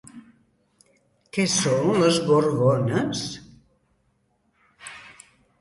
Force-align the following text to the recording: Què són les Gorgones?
Què 1.37 1.45
són 1.57 2.01
les 2.05 2.17
Gorgones? 2.31 3.23